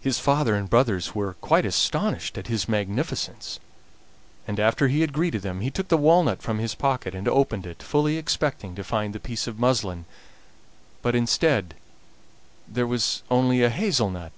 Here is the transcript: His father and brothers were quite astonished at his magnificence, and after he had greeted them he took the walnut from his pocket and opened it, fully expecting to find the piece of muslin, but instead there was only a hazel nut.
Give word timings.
His 0.00 0.18
father 0.18 0.56
and 0.56 0.68
brothers 0.68 1.14
were 1.14 1.34
quite 1.34 1.64
astonished 1.64 2.36
at 2.36 2.48
his 2.48 2.68
magnificence, 2.68 3.60
and 4.48 4.58
after 4.58 4.88
he 4.88 5.02
had 5.02 5.12
greeted 5.12 5.42
them 5.42 5.60
he 5.60 5.70
took 5.70 5.86
the 5.86 5.96
walnut 5.96 6.42
from 6.42 6.58
his 6.58 6.74
pocket 6.74 7.14
and 7.14 7.28
opened 7.28 7.64
it, 7.64 7.80
fully 7.80 8.16
expecting 8.16 8.74
to 8.74 8.82
find 8.82 9.14
the 9.14 9.20
piece 9.20 9.46
of 9.46 9.56
muslin, 9.56 10.04
but 11.00 11.14
instead 11.14 11.74
there 12.66 12.88
was 12.88 13.22
only 13.30 13.62
a 13.62 13.70
hazel 13.70 14.10
nut. 14.10 14.32